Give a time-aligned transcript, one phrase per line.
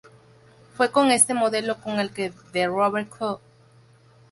[0.73, 3.39] Fue con este modelo con el que The Rover Co.